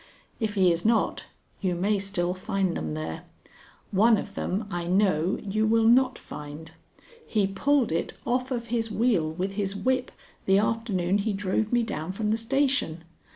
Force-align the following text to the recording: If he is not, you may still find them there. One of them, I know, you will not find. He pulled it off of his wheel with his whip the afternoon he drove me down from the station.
If 0.39 0.55
he 0.55 0.71
is 0.71 0.83
not, 0.83 1.25
you 1.59 1.75
may 1.75 1.99
still 1.99 2.33
find 2.33 2.75
them 2.75 2.95
there. 2.95 3.21
One 3.91 4.17
of 4.17 4.33
them, 4.33 4.67
I 4.71 4.87
know, 4.87 5.37
you 5.43 5.67
will 5.67 5.85
not 5.87 6.17
find. 6.17 6.71
He 7.27 7.45
pulled 7.45 7.91
it 7.91 8.13
off 8.25 8.49
of 8.49 8.65
his 8.73 8.89
wheel 8.89 9.29
with 9.29 9.51
his 9.51 9.75
whip 9.75 10.11
the 10.47 10.57
afternoon 10.57 11.19
he 11.19 11.33
drove 11.33 11.71
me 11.71 11.83
down 11.83 12.13
from 12.13 12.31
the 12.31 12.37
station. 12.37 13.03